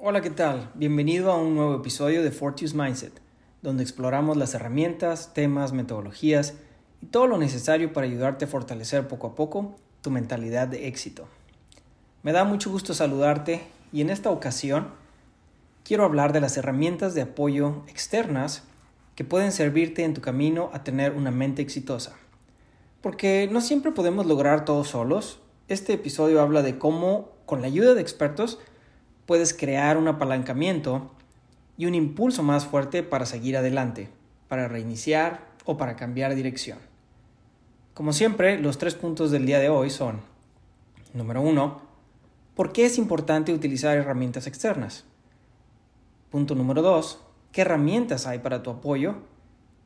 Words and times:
Hola, 0.00 0.22
¿qué 0.22 0.30
tal? 0.30 0.70
Bienvenido 0.74 1.30
a 1.30 1.36
un 1.36 1.54
nuevo 1.54 1.74
episodio 1.76 2.22
de 2.22 2.30
Fortius 2.30 2.74
Mindset, 2.74 3.12
donde 3.60 3.82
exploramos 3.82 4.36
las 4.36 4.54
herramientas, 4.54 5.34
temas, 5.34 5.72
metodologías 5.72 6.54
y 7.02 7.06
todo 7.06 7.26
lo 7.26 7.36
necesario 7.36 7.92
para 7.92 8.06
ayudarte 8.06 8.46
a 8.46 8.48
fortalecer 8.48 9.06
poco 9.06 9.26
a 9.26 9.34
poco 9.34 9.76
tu 10.00 10.10
mentalidad 10.10 10.66
de 10.66 10.88
éxito. 10.88 11.28
Me 12.22 12.32
da 12.32 12.44
mucho 12.44 12.70
gusto 12.70 12.94
saludarte 12.94 13.62
y 13.92 14.00
en 14.00 14.10
esta 14.10 14.30
ocasión 14.30 14.88
quiero 15.84 16.04
hablar 16.04 16.32
de 16.32 16.40
las 16.40 16.56
herramientas 16.56 17.14
de 17.14 17.22
apoyo 17.22 17.82
externas 17.86 18.64
que 19.14 19.24
pueden 19.24 19.52
servirte 19.52 20.04
en 20.04 20.14
tu 20.14 20.20
camino 20.20 20.70
a 20.72 20.84
tener 20.84 21.12
una 21.12 21.30
mente 21.30 21.60
exitosa. 21.60 22.16
Porque 23.00 23.48
no 23.50 23.60
siempre 23.60 23.92
podemos 23.92 24.26
lograr 24.26 24.64
todo 24.64 24.82
solos. 24.82 25.38
Este 25.68 25.92
episodio 25.92 26.42
habla 26.42 26.62
de 26.62 26.78
cómo, 26.78 27.30
con 27.46 27.60
la 27.60 27.68
ayuda 27.68 27.94
de 27.94 28.00
expertos, 28.00 28.58
puedes 29.24 29.54
crear 29.54 29.96
un 29.96 30.08
apalancamiento 30.08 31.10
y 31.76 31.86
un 31.86 31.94
impulso 31.94 32.42
más 32.42 32.66
fuerte 32.66 33.04
para 33.04 33.24
seguir 33.24 33.56
adelante, 33.56 34.08
para 34.48 34.66
reiniciar 34.66 35.46
o 35.64 35.76
para 35.76 35.94
cambiar 35.94 36.34
dirección. 36.34 36.78
Como 37.94 38.12
siempre, 38.12 38.58
los 38.58 38.78
tres 38.78 38.96
puntos 38.96 39.30
del 39.30 39.46
día 39.46 39.60
de 39.60 39.68
hoy 39.68 39.90
son, 39.90 40.20
número 41.14 41.40
uno, 41.40 41.82
¿por 42.56 42.72
qué 42.72 42.84
es 42.84 42.98
importante 42.98 43.52
utilizar 43.52 43.96
herramientas 43.96 44.48
externas? 44.48 45.04
Punto 46.30 46.56
número 46.56 46.82
dos, 46.82 47.20
¿qué 47.52 47.60
herramientas 47.60 48.26
hay 48.26 48.40
para 48.40 48.62
tu 48.62 48.70
apoyo? 48.70 49.16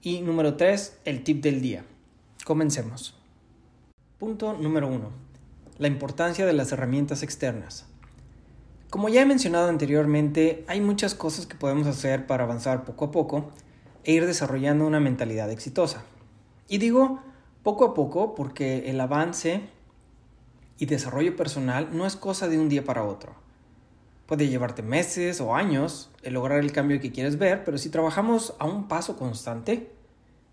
Y 0.00 0.22
número 0.22 0.56
tres, 0.56 0.98
el 1.04 1.24
tip 1.24 1.42
del 1.42 1.60
día. 1.60 1.84
Comencemos. 2.44 3.14
Punto 4.18 4.54
número 4.54 4.88
uno, 4.88 5.10
la 5.78 5.86
importancia 5.86 6.44
de 6.44 6.52
las 6.52 6.72
herramientas 6.72 7.22
externas. 7.22 7.86
Como 8.90 9.08
ya 9.08 9.22
he 9.22 9.26
mencionado 9.26 9.68
anteriormente, 9.68 10.64
hay 10.66 10.80
muchas 10.80 11.14
cosas 11.14 11.46
que 11.46 11.54
podemos 11.54 11.86
hacer 11.86 12.26
para 12.26 12.42
avanzar 12.42 12.84
poco 12.84 13.04
a 13.04 13.10
poco 13.12 13.52
e 14.02 14.12
ir 14.14 14.26
desarrollando 14.26 14.88
una 14.88 14.98
mentalidad 14.98 15.52
exitosa. 15.52 16.02
Y 16.66 16.78
digo 16.78 17.20
poco 17.62 17.84
a 17.84 17.94
poco 17.94 18.34
porque 18.34 18.90
el 18.90 19.00
avance 19.00 19.60
y 20.78 20.86
desarrollo 20.86 21.36
personal 21.36 21.90
no 21.92 22.06
es 22.06 22.16
cosa 22.16 22.48
de 22.48 22.58
un 22.58 22.68
día 22.68 22.82
para 22.82 23.04
otro. 23.04 23.36
Puede 24.26 24.48
llevarte 24.48 24.82
meses 24.82 25.40
o 25.40 25.54
años 25.54 26.10
el 26.24 26.34
lograr 26.34 26.58
el 26.58 26.72
cambio 26.72 27.00
que 27.00 27.12
quieres 27.12 27.38
ver, 27.38 27.62
pero 27.62 27.78
si 27.78 27.88
trabajamos 27.88 28.54
a 28.58 28.64
un 28.64 28.88
paso 28.88 29.16
constante, 29.16 29.92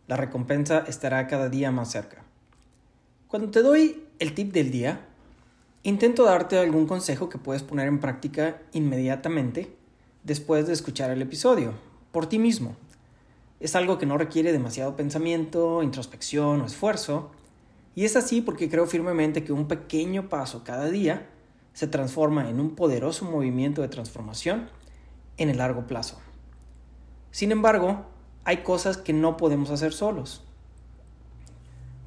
la 0.10 0.18
recompensa 0.18 0.84
estará 0.86 1.26
cada 1.28 1.48
día 1.48 1.72
más 1.72 1.90
cerca. 1.90 2.24
Cuando 3.30 3.50
te 3.50 3.62
doy 3.62 4.04
el 4.20 4.34
tip 4.34 4.52
del 4.52 4.72
día, 4.72 5.06
Intento 5.84 6.26
darte 6.26 6.60
algún 6.60 6.88
consejo 6.88 7.30
que 7.30 7.38
puedes 7.38 7.64
poner 7.64 7.88
en 7.88 8.00
práctica 8.00 8.62
inmediatamente 8.74 9.74
después 10.24 10.68
de 10.68 10.74
escuchar 10.74 11.10
el 11.10 11.22
episodio, 11.22 11.74
por 12.12 12.28
ti 12.28 12.38
mismo. 12.38 12.76
Es 13.62 13.78
algo 13.78 13.98
que 13.98 14.06
no 14.06 14.18
requiere 14.18 14.52
demasiado 14.52 14.98
pensamiento, 14.98 15.82
introspección 15.82 16.60
o 16.60 16.66
esfuerzo, 16.66 17.32
y 17.96 18.04
es 18.04 18.18
así 18.18 18.42
porque 18.42 18.70
creo 18.70 18.88
firmemente 18.88 19.46
que 19.46 19.54
un 19.54 19.70
pequeño 19.70 20.28
paso 20.28 20.66
cada 20.66 20.90
día 20.90 21.30
se 21.72 21.88
transforma 21.88 22.50
en 22.50 22.60
un 22.60 22.76
poderoso 22.76 23.24
movimiento 23.24 23.82
de 23.82 23.88
transformación 23.88 24.70
en 25.38 25.50
el 25.50 25.60
largo 25.60 25.88
plazo. 25.88 26.20
Sin 27.32 27.54
embargo, 27.54 28.06
hay 28.50 28.64
cosas 28.64 28.98
que 28.98 29.14
no 29.14 29.38
podemos 29.38 29.70
hacer 29.70 29.94
solos. 29.94 30.44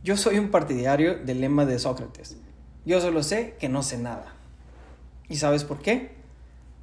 Yo 0.03 0.17
soy 0.17 0.41
un 0.41 0.51
partidario 0.51 1.17
del 1.17 1.41
lema 1.41 1.67
de 1.67 1.79
Sócrates, 1.79 2.37
yo 2.85 3.01
solo 3.01 3.23
sé 3.23 3.55
que 3.61 3.69
no 3.69 3.85
sé 3.85 3.97
nada. 3.97 4.35
¿Y 5.29 5.37
sabes 5.37 5.63
por 5.63 5.79
qué? 5.79 6.17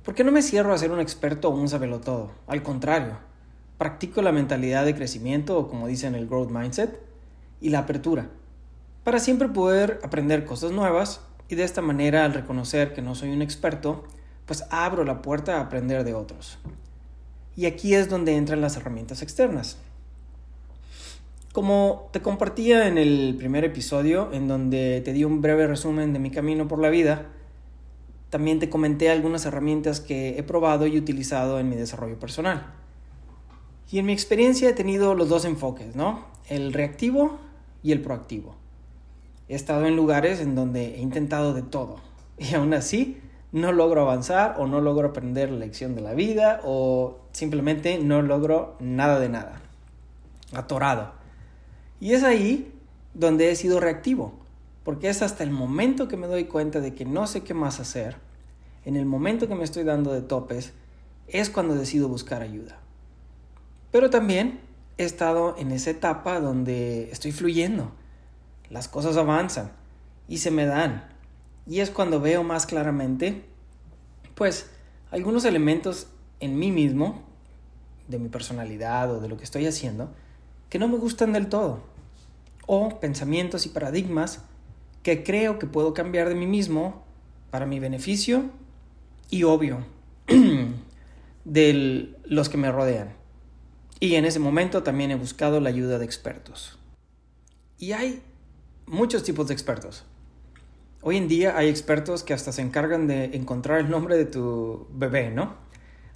Porque 0.06 0.24
no 0.24 0.32
me 0.32 0.44
cierro 0.44 0.74
a 0.74 0.78
ser 0.78 0.92
un 0.92 1.02
experto 1.02 1.50
o 1.50 1.52
un 1.52 1.68
sabelotodo. 1.68 2.32
Al 2.48 2.64
contrario, 2.64 3.18
practico 3.78 4.22
la 4.22 4.32
mentalidad 4.32 4.86
de 4.86 4.96
crecimiento 4.96 5.60
o 5.60 5.68
como 5.68 5.88
dicen 5.88 6.16
el 6.16 6.30
growth 6.30 6.52
mindset 6.52 6.98
y 7.60 7.68
la 7.68 7.80
apertura 7.80 8.30
para 9.04 9.20
siempre 9.20 9.50
poder 9.50 10.00
aprender 10.04 10.46
cosas 10.46 10.72
nuevas 10.72 11.20
y 11.50 11.56
de 11.56 11.66
esta 11.66 11.82
manera 11.82 12.24
al 12.24 12.34
reconocer 12.34 12.94
que 12.94 13.02
no 13.02 13.14
soy 13.14 13.32
un 13.32 13.42
experto, 13.42 14.06
pues 14.46 14.64
abro 14.70 15.04
la 15.04 15.22
puerta 15.22 15.58
a 15.58 15.64
aprender 15.64 16.06
de 16.06 16.14
otros. 16.14 16.60
Y 17.60 17.66
aquí 17.66 17.94
es 17.94 18.08
donde 18.08 18.38
entran 18.38 18.62
las 18.62 18.78
herramientas 18.78 19.22
externas. 19.22 19.76
Como 21.52 22.08
te 22.14 22.22
compartía 22.22 22.88
en 22.88 22.98
el 22.98 23.36
primer 23.38 23.66
episodio, 23.66 24.30
en 24.32 24.48
donde 24.48 25.02
te 25.04 25.12
di 25.12 25.26
un 25.26 25.42
breve 25.42 25.68
resumen 25.68 26.14
de 26.14 26.20
mi 26.20 26.32
camino 26.32 26.70
por 26.70 26.80
la 26.80 26.90
vida, 26.90 27.26
también 28.30 28.60
te 28.60 28.70
comenté 28.70 29.10
algunas 29.10 29.46
herramientas 29.46 30.00
que 30.00 30.40
he 30.40 30.44
probado 30.44 30.88
y 30.88 30.98
utilizado 30.98 31.60
en 31.60 31.68
mi 31.68 31.76
desarrollo 31.76 32.18
personal. 32.18 32.76
Y 33.92 34.00
en 34.00 34.06
mi 34.06 34.14
experiencia 34.14 34.70
he 34.70 34.74
tenido 34.74 35.14
los 35.14 35.28
dos 35.28 35.44
enfoques, 35.44 35.98
¿no? 35.98 36.28
El 36.48 36.72
reactivo 36.72 37.40
y 37.84 37.92
el 37.92 38.00
proactivo. 38.00 38.56
He 39.50 39.56
estado 39.56 39.86
en 39.86 39.98
lugares 39.98 40.40
en 40.40 40.56
donde 40.56 40.96
he 40.96 41.02
intentado 41.02 41.54
de 41.54 41.64
todo 41.64 41.98
y 42.38 42.54
aún 42.54 42.74
así 42.74 43.18
no 43.52 43.72
logro 43.72 44.02
avanzar 44.02 44.56
o 44.58 44.68
no 44.68 44.82
logro 44.82 45.10
aprender 45.10 45.50
la 45.50 45.58
lección 45.58 45.96
de 45.96 46.02
la 46.02 46.14
vida 46.14 46.62
o 46.64 47.20
simplemente 47.32 47.98
no 47.98 48.22
logro 48.22 48.76
nada 48.80 49.20
de 49.20 49.30
nada. 49.30 49.62
Atorado. 50.54 51.14
Y 52.00 52.14
es 52.14 52.24
ahí 52.24 52.74
donde 53.14 53.52
he 53.52 53.56
sido 53.56 53.80
reactivo, 53.80 54.34
porque 54.84 55.10
es 55.10 55.22
hasta 55.22 55.44
el 55.44 55.52
momento 55.52 56.08
que 56.08 56.18
me 56.18 56.28
doy 56.28 56.46
cuenta 56.46 56.80
de 56.80 56.94
que 56.94 57.06
no 57.06 57.28
sé 57.28 57.44
qué 57.44 57.54
más 57.54 57.80
hacer, 57.80 58.18
en 58.86 58.96
el 58.96 59.06
momento 59.06 59.48
que 59.48 59.56
me 59.56 59.64
estoy 59.64 59.84
dando 59.84 60.14
de 60.14 60.22
topes, 60.22 60.74
es 61.28 61.50
cuando 61.50 61.76
decido 61.76 62.08
buscar 62.08 62.42
ayuda. 62.42 62.80
Pero 63.92 64.10
también 64.10 64.62
he 64.98 65.04
estado 65.04 65.56
en 65.58 65.72
esa 65.72 65.90
etapa 65.90 66.40
donde 66.40 67.12
estoy 67.12 67.32
fluyendo, 67.32 67.92
las 68.70 68.88
cosas 68.88 69.18
avanzan 69.18 69.72
y 70.28 70.38
se 70.38 70.52
me 70.52 70.66
dan. 70.66 71.09
Y 71.70 71.82
es 71.82 71.92
cuando 71.92 72.20
veo 72.20 72.44
más 72.44 72.66
claramente, 72.66 73.46
pues, 74.34 74.72
algunos 75.12 75.46
elementos 75.46 76.08
en 76.40 76.58
mí 76.58 76.72
mismo, 76.72 77.24
de 78.08 78.18
mi 78.18 78.28
personalidad 78.28 79.12
o 79.12 79.20
de 79.20 79.30
lo 79.30 79.38
que 79.38 79.44
estoy 79.44 79.68
haciendo, 79.68 80.12
que 80.70 80.80
no 80.80 80.88
me 80.88 80.98
gustan 80.98 81.32
del 81.32 81.48
todo, 81.48 81.84
o 82.66 83.00
pensamientos 83.00 83.68
y 83.68 83.70
paradigmas 83.70 84.42
que 85.04 85.24
creo 85.24 85.60
que 85.60 85.68
puedo 85.68 85.94
cambiar 85.94 86.28
de 86.28 86.36
mí 86.36 86.48
mismo 86.48 87.04
para 87.52 87.68
mi 87.68 87.80
beneficio 87.80 88.50
y 89.30 89.44
obvio 89.44 89.86
de 91.46 92.16
los 92.26 92.50
que 92.50 92.58
me 92.58 92.72
rodean. 92.72 93.14
Y 94.00 94.16
en 94.16 94.26
ese 94.26 94.40
momento 94.40 94.82
también 94.82 95.12
he 95.12 95.16
buscado 95.16 95.60
la 95.60 95.70
ayuda 95.70 96.00
de 96.00 96.06
expertos. 96.06 96.80
Y 97.78 97.92
hay 97.92 98.24
muchos 98.88 99.24
tipos 99.24 99.48
de 99.48 99.54
expertos. 99.54 100.06
Hoy 101.02 101.16
en 101.16 101.30
día 101.30 101.56
hay 101.56 101.70
expertos 101.70 102.26
que 102.26 102.34
hasta 102.34 102.52
se 102.52 102.62
encargan 102.62 103.08
de 103.08 103.26
encontrar 103.36 103.80
el 103.80 103.90
nombre 103.90 104.18
de 104.18 104.26
tu 104.26 104.86
bebé, 104.92 105.32
¿no? 105.32 105.56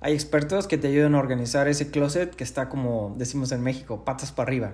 Hay 0.01 0.13
expertos 0.13 0.67
que 0.67 0.77
te 0.77 0.89
ayudan 0.89 1.15
a 1.15 1.19
organizar 1.19 1.69
ese 1.69 1.89
closet 1.89 2.35
que 2.35 2.43
está 2.43 2.67
como 2.67 3.15
decimos 3.17 3.53
en 3.53 3.61
México, 3.61 4.03
patas 4.03 4.33
para 4.33 4.49
arriba. 4.49 4.73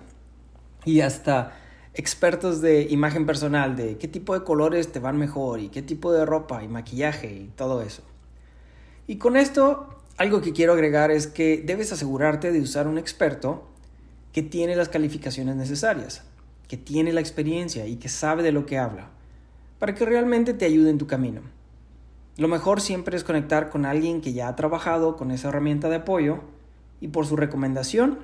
Y 0.83 1.01
hasta 1.01 1.55
expertos 1.93 2.59
de 2.59 2.87
imagen 2.89 3.27
personal, 3.27 3.75
de 3.75 3.99
qué 3.99 4.07
tipo 4.07 4.33
de 4.33 4.43
colores 4.43 4.91
te 4.91 4.97
van 4.97 5.15
mejor 5.19 5.59
y 5.59 5.69
qué 5.69 5.83
tipo 5.83 6.11
de 6.11 6.25
ropa 6.25 6.63
y 6.63 6.67
maquillaje 6.67 7.31
y 7.31 7.51
todo 7.55 7.83
eso. 7.83 8.01
Y 9.05 9.17
con 9.17 9.37
esto, 9.37 9.95
algo 10.17 10.41
que 10.41 10.53
quiero 10.53 10.73
agregar 10.73 11.11
es 11.11 11.27
que 11.27 11.61
debes 11.63 11.91
asegurarte 11.91 12.51
de 12.51 12.61
usar 12.61 12.87
un 12.87 12.97
experto 12.97 13.67
que 14.33 14.41
tiene 14.41 14.75
las 14.75 14.89
calificaciones 14.89 15.55
necesarias, 15.55 16.23
que 16.67 16.77
tiene 16.77 17.13
la 17.13 17.21
experiencia 17.21 17.85
y 17.85 17.97
que 17.97 18.09
sabe 18.09 18.41
de 18.41 18.51
lo 18.51 18.65
que 18.65 18.79
habla, 18.79 19.11
para 19.79 19.95
que 19.95 20.05
realmente 20.05 20.53
te 20.53 20.65
ayude 20.65 20.89
en 20.89 20.97
tu 20.97 21.07
camino. 21.07 21.41
Lo 22.37 22.47
mejor 22.47 22.79
siempre 22.81 23.17
es 23.17 23.23
conectar 23.23 23.69
con 23.69 23.85
alguien 23.85 24.21
que 24.21 24.33
ya 24.33 24.47
ha 24.47 24.55
trabajado 24.55 25.17
con 25.17 25.31
esa 25.31 25.49
herramienta 25.49 25.89
de 25.89 25.97
apoyo 25.97 26.39
y 27.01 27.09
por 27.09 27.25
su 27.25 27.35
recomendación, 27.35 28.19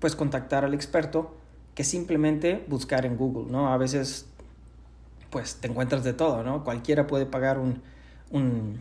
pues 0.00 0.16
contactar 0.16 0.64
al 0.64 0.74
experto 0.74 1.34
que 1.74 1.84
simplemente 1.84 2.64
buscar 2.68 3.06
en 3.06 3.16
Google, 3.16 3.50
¿no? 3.50 3.72
A 3.72 3.76
veces, 3.76 4.26
pues 5.30 5.56
te 5.56 5.68
encuentras 5.68 6.04
de 6.04 6.12
todo, 6.12 6.42
¿no? 6.42 6.62
Cualquiera 6.62 7.06
puede 7.06 7.26
pagar 7.26 7.58
un, 7.58 7.82
un, 8.30 8.80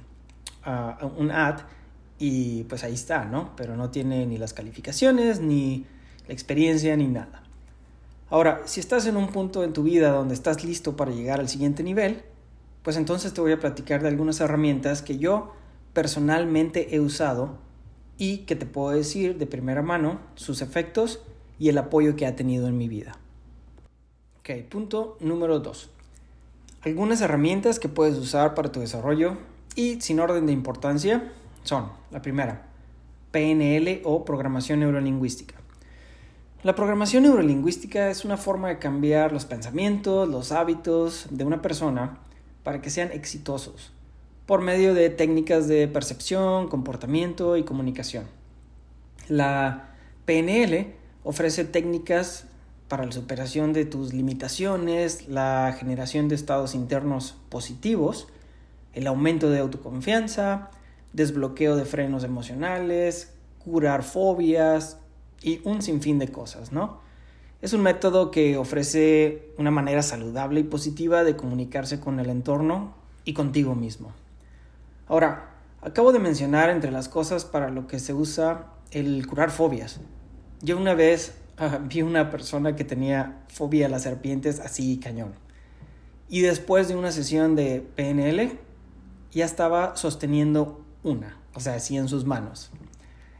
ah, 0.64 0.98
un 1.18 1.31
ad 1.31 1.62
y 2.19 2.64
pues 2.66 2.84
ahí 2.84 2.94
está, 2.94 3.26
¿no? 3.26 3.56
Pero 3.56 3.76
no 3.76 3.90
tiene 3.90 4.26
ni 4.26 4.38
las 4.38 4.54
calificaciones, 4.54 5.40
ni 5.40 5.86
la 6.28 6.34
experiencia, 6.34 6.96
ni 6.96 7.08
nada. 7.08 7.43
Ahora, 8.33 8.63
si 8.65 8.80
estás 8.80 9.06
en 9.06 9.15
un 9.15 9.27
punto 9.27 9.63
en 9.63 9.74
tu 9.74 9.83
vida 9.83 10.09
donde 10.09 10.33
estás 10.33 10.63
listo 10.63 10.95
para 10.95 11.12
llegar 11.12 11.39
al 11.39 11.50
siguiente 11.50 11.83
nivel, 11.83 12.24
pues 12.81 12.97
entonces 12.97 13.31
te 13.31 13.41
voy 13.41 13.51
a 13.51 13.59
platicar 13.59 14.01
de 14.01 14.07
algunas 14.07 14.39
herramientas 14.39 15.03
que 15.03 15.19
yo 15.19 15.53
personalmente 15.94 16.95
he 16.95 17.00
usado 17.00 17.59
y 18.18 18.39
que 18.39 18.56
te 18.56 18.65
puedo 18.65 18.89
decir 18.89 19.38
de 19.38 19.45
primera 19.45 19.83
mano 19.83 20.19
sus 20.33 20.63
efectos 20.63 21.21
y 21.59 21.69
el 21.69 21.77
apoyo 21.77 22.15
que 22.15 22.25
ha 22.25 22.35
tenido 22.35 22.68
en 22.68 22.75
mi 22.75 22.88
vida. 22.88 23.12
Ok, 24.39 24.68
punto 24.68 25.15
número 25.19 25.59
dos. 25.59 25.91
Algunas 26.81 27.21
herramientas 27.21 27.77
que 27.77 27.88
puedes 27.88 28.18
usar 28.18 28.56
para 28.56 28.71
tu 28.71 28.80
desarrollo 28.80 29.38
y 29.75 30.01
sin 30.01 30.19
orden 30.19 30.47
de 30.47 30.53
importancia 30.53 31.31
son, 31.62 31.91
la 32.09 32.24
primera, 32.24 32.65
PNL 33.30 34.01
o 34.06 34.25
programación 34.25 34.80
neurolingüística. 34.80 35.62
La 36.63 36.75
programación 36.75 37.24
neurolingüística 37.24 38.10
es 38.10 38.24
una 38.24 38.38
forma 38.38 38.69
de 38.69 38.80
cambiar 38.80 39.33
los 39.33 39.44
pensamientos, 39.44 40.30
los 40.30 40.54
hábitos 40.54 41.27
de 41.30 41.44
una 41.44 41.62
persona 41.62 42.19
para 42.63 42.81
que 42.81 42.89
sean 42.89 43.12
exitosos 43.12 43.92
por 44.45 44.62
medio 44.62 44.94
de 44.94 45.10
técnicas 45.10 45.68
de 45.68 45.89
percepción, 45.89 46.69
comportamiento 46.69 47.57
y 47.57 47.63
comunicación. 47.63 48.24
La 49.27 49.89
PNL 50.24 50.94
ofrece 51.25 51.65
técnicas 51.65 52.45
para 52.88 53.06
la 53.06 53.12
superación 53.12 53.74
de 53.74 53.83
tus 53.83 54.13
limitaciones, 54.13 55.27
la 55.27 55.75
generación 55.77 56.30
de 56.30 56.36
estados 56.36 56.75
internos 56.75 57.36
positivos, 57.50 58.30
el 58.94 59.07
aumento 59.07 59.50
de 59.50 59.59
autoconfianza, 59.59 60.71
desbloqueo 61.12 61.75
de 61.75 61.83
frenos 61.83 62.24
emocionales, 62.24 63.33
curar 63.59 64.04
fobias 64.04 64.98
y 65.44 65.62
un 65.63 65.81
sinfín 65.81 66.18
de 66.18 66.30
cosas, 66.30 66.72
¿no? 66.72 67.01
Es 67.62 67.74
un 67.74 67.81
método 67.81 68.31
que 68.31 68.57
ofrece 68.57 69.54
una 69.57 69.72
manera 69.72 70.01
saludable 70.01 70.62
y 70.62 70.63
positiva 70.63 71.24
de 71.24 71.36
comunicarse 71.36 72.00
con 72.00 72.19
el 72.19 72.30
entorno 72.30 72.95
y 73.25 73.34
contigo 73.34 73.75
mismo. 73.75 74.12
Ahora, 75.07 75.51
acabo 75.81 76.12
de 76.12 76.19
mencionar 76.19 76.69
entre 76.69 76.92
las 76.92 77.10
cosas 77.10 77.45
para 77.45 77.69
lo 77.69 77.88
que 77.88 78.00
se 78.00 78.13
usa 78.13 78.68
el 78.92 79.25
curar 79.28 79.51
fobias. 79.51 80.00
Yo 80.62 80.78
una 80.78 80.94
vez 80.94 81.36
vi 81.90 82.01
una 82.01 82.30
persona 82.30 82.75
que 82.75 82.84
tenía 82.84 83.44
fobia 83.48 83.86
a 83.86 83.90
las 83.90 84.04
serpientes 84.04 84.60
así 84.60 85.00
cañón. 85.00 85.34
Y 86.30 86.42
después 86.42 86.88
de 86.88 86.95
una 86.95 87.12
sesión 87.12 87.56
de 87.56 87.86
PNL, 87.95 88.57
ya 89.31 89.45
estaba 89.45 89.95
sosteniendo 89.95 90.84
una, 91.04 91.38
o 91.54 91.60
sea, 91.60 91.75
así 91.75 91.98
en 91.98 92.07
sus 92.07 92.25
manos. 92.25 92.72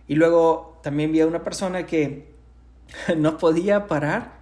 Y 0.08 0.16
luego 0.16 0.73
también 0.84 1.12
vi 1.12 1.22
a 1.22 1.28
una 1.28 1.44
persona 1.44 1.88
que 1.88 2.28
no 3.18 3.38
podía 3.38 3.88
parar 3.88 4.34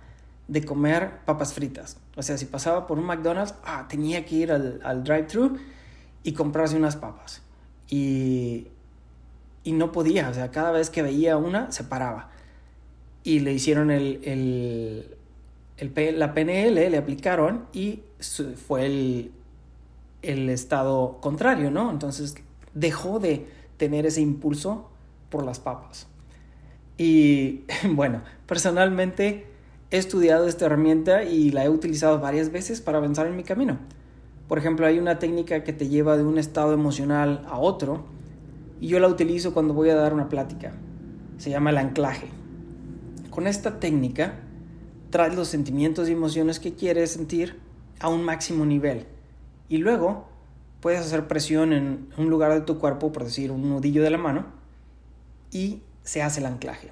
de 0.50 0.66
comer 0.66 1.20
papas 1.24 1.54
fritas. 1.54 1.98
O 2.18 2.24
sea, 2.24 2.38
si 2.38 2.46
pasaba 2.46 2.88
por 2.88 3.00
un 3.00 3.06
McDonald's, 3.06 3.54
ah, 3.64 3.86
tenía 3.88 4.26
que 4.26 4.36
ir 4.36 4.52
al, 4.52 5.04
drive-thru 5.04 5.58
y 6.24 6.34
comprarse 6.34 6.76
unas 6.76 6.98
papas. 6.98 7.42
Y, 7.88 8.68
y 9.64 9.72
no 9.72 9.94
podía, 9.94 10.30
o 10.30 10.34
sea, 10.34 10.52
cada 10.52 10.72
vez 10.72 10.90
que 10.90 11.02
veía 11.02 11.38
una, 11.38 11.72
se 11.72 11.86
paraba 11.86 12.32
y 13.24 13.40
le 13.40 13.54
hicieron 13.54 13.92
el, 13.92 14.20
el, 14.24 15.16
el, 15.78 16.20
la 16.20 16.34
PNL, 16.34 16.74
le 16.74 16.98
aplicaron 16.98 17.68
y 17.72 18.02
fue 18.68 18.88
el, 18.88 19.32
el 20.22 20.50
estado 20.50 21.20
contrario, 21.22 21.72
¿no? 21.72 21.92
Entonces 21.92 22.36
dejó 22.74 23.20
de 23.20 23.48
tener 23.78 24.06
ese 24.06 24.22
impulso 24.22 24.90
por 25.30 25.46
las 25.46 25.60
papas. 25.60 26.08
Y 27.02 27.64
bueno, 27.96 28.22
personalmente 28.46 29.48
he 29.90 29.98
estudiado 29.98 30.48
esta 30.48 30.68
herramienta 30.68 31.24
y 31.24 31.50
la 31.50 31.66
he 31.66 31.70
utilizado 31.70 32.20
varias 32.20 32.52
veces 32.52 32.80
para 32.80 33.00
avanzar 33.00 33.26
en 33.26 33.36
mi 33.36 33.44
camino. 33.44 33.80
Por 34.48 34.60
ejemplo, 34.60 34.86
hay 34.86 35.00
una 35.00 35.18
técnica 35.18 35.64
que 35.64 35.74
te 35.74 35.90
lleva 35.90 36.16
de 36.16 36.24
un 36.24 36.38
estado 36.38 36.74
emocional 36.74 37.44
a 37.50 37.58
otro 37.58 38.06
y 38.80 38.88
yo 38.88 39.00
la 39.00 39.08
utilizo 39.08 39.52
cuando 39.52 39.74
voy 39.74 39.90
a 39.90 39.96
dar 39.96 40.14
una 40.14 40.30
plática. 40.30 40.74
Se 41.40 41.50
llama 41.50 41.72
el 41.72 41.80
anclaje. 41.80 42.28
Con 43.32 43.48
esta 43.48 43.80
técnica, 43.80 44.36
traes 45.10 45.36
los 45.36 45.48
sentimientos 45.48 46.08
y 46.08 46.12
emociones 46.12 46.60
que 46.60 46.76
quieres 46.76 47.14
sentir 47.14 47.58
a 48.00 48.10
un 48.10 48.24
máximo 48.24 48.64
nivel. 48.64 49.08
Y 49.70 49.78
luego 49.78 50.28
puedes 50.82 51.00
hacer 51.00 51.28
presión 51.28 51.74
en 51.74 52.10
un 52.20 52.30
lugar 52.30 52.54
de 52.54 52.62
tu 52.62 52.78
cuerpo, 52.78 53.12
por 53.12 53.24
decir 53.24 53.50
un 53.50 53.68
nudillo 53.68 54.04
de 54.04 54.12
la 54.12 54.20
mano, 54.20 54.46
y 55.52 55.82
se 56.04 56.22
hace 56.22 56.40
el 56.40 56.46
anclaje. 56.46 56.92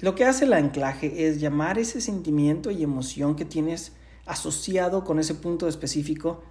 Lo 0.00 0.14
que 0.14 0.24
hace 0.24 0.46
el 0.46 0.52
anclaje 0.52 1.28
es 1.28 1.40
llamar 1.40 1.78
ese 1.78 2.00
sentimiento 2.00 2.70
y 2.70 2.82
emoción 2.82 3.36
que 3.36 3.44
tienes 3.44 3.92
asociado 4.26 5.04
con 5.04 5.18
ese 5.18 5.34
punto 5.34 5.68
específico 5.68 6.42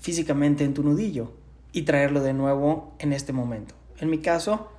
físicamente 0.00 0.64
en 0.64 0.74
tu 0.74 0.82
nudillo 0.82 1.32
y 1.72 1.82
traerlo 1.82 2.22
de 2.22 2.32
nuevo 2.32 2.94
en 2.98 3.12
este 3.12 3.32
momento. 3.32 3.74
En 3.98 4.08
mi 4.10 4.18
caso, 4.18 4.70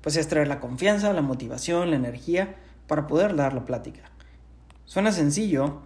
pues 0.00 0.16
es 0.16 0.28
traer 0.28 0.48
la 0.48 0.60
confianza, 0.60 1.12
la 1.12 1.22
motivación, 1.22 1.90
la 1.90 1.96
energía 1.96 2.56
para 2.86 3.06
poder 3.06 3.36
dar 3.36 3.52
la 3.52 3.64
plática. 3.64 4.10
Suena 4.84 5.12
sencillo, 5.12 5.82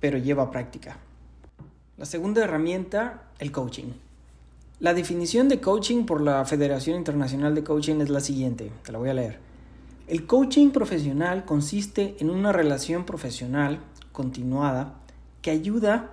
pero 0.00 0.18
lleva 0.18 0.50
práctica. 0.50 0.98
La 1.96 2.04
segunda 2.04 2.44
herramienta, 2.44 3.30
el 3.38 3.52
coaching. 3.52 3.92
La 4.78 4.92
definición 4.92 5.48
de 5.48 5.58
coaching 5.58 6.04
por 6.04 6.20
la 6.20 6.44
Federación 6.44 6.98
Internacional 6.98 7.54
de 7.54 7.64
Coaching 7.64 8.02
es 8.02 8.10
la 8.10 8.20
siguiente, 8.20 8.70
te 8.84 8.92
la 8.92 8.98
voy 8.98 9.08
a 9.08 9.14
leer. 9.14 9.38
El 10.06 10.26
coaching 10.26 10.68
profesional 10.68 11.46
consiste 11.46 12.14
en 12.18 12.28
una 12.28 12.52
relación 12.52 13.06
profesional 13.06 13.80
continuada 14.12 14.96
que 15.40 15.50
ayuda 15.50 16.10